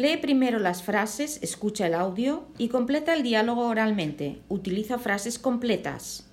Lee 0.00 0.16
primero 0.16 0.58
las 0.58 0.82
frases, 0.82 1.38
escucha 1.42 1.86
el 1.86 1.92
audio 1.92 2.46
y 2.56 2.68
completa 2.68 3.12
el 3.12 3.22
diálogo 3.22 3.66
oralmente. 3.66 4.40
Utiliza 4.48 4.98
frases 4.98 5.38
completas. 5.38 6.26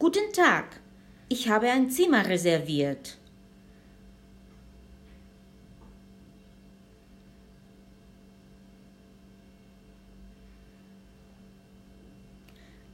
Guten 0.00 0.32
Tag, 0.32 0.80
ich 1.28 1.48
habe 1.48 1.70
ein 1.70 1.88
Zimmer 1.88 2.26
reserviert. 2.26 3.16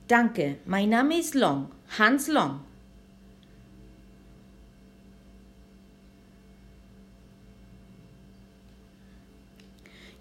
Danke, 0.09 0.59
mein 0.67 0.91
Name 0.91 1.17
ist 1.17 1.35
Long, 1.35 1.71
Hans 1.99 2.29
Long. 2.29 2.61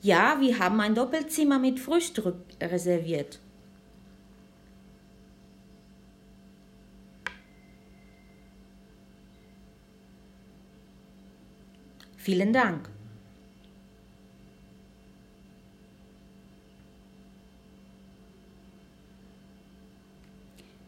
Ja, 0.05 0.40
wir 0.40 0.59
haben 0.59 0.80
ein 0.82 0.94
Doppelzimmer 0.94 1.58
mit 1.58 1.80
Frühstück 1.80 2.35
reserviert. 2.62 3.40
Vielen 12.18 12.54
Dank. 12.54 12.88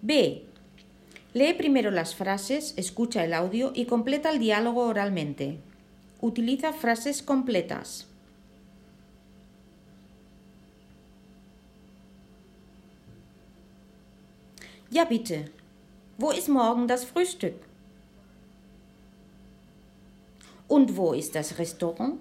B. 0.04 0.42
Lee 1.34 1.56
primero 1.56 1.90
las 1.90 2.14
frases, 2.14 2.76
escucha 2.78 3.26
el 3.26 3.34
audio 3.34 3.72
y 3.74 3.86
completa 3.86 4.30
el 4.30 4.38
diálogo 4.38 4.86
oralmente. 4.86 5.58
Utiliza 6.22 6.72
frases 6.72 7.24
completas. 7.24 8.06
Ja, 14.90 15.04
bitte. 15.04 15.46
Wo 16.18 16.32
ist 16.32 16.48
morgen 16.48 16.88
das 16.88 17.04
Frühstück? 17.04 17.56
Und 20.68 20.96
wo 20.96 21.14
ist 21.14 21.36
das 21.36 21.60
Restaurant? 21.60 22.20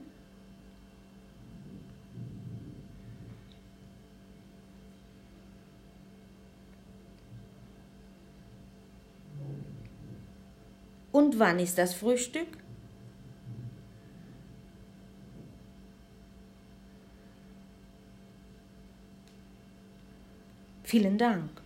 Und 11.12 11.39
wann 11.39 11.59
ist 11.61 11.78
das 11.78 11.94
Frühstück? 11.94 12.48
Vielen 20.83 21.17
Dank. 21.17 21.66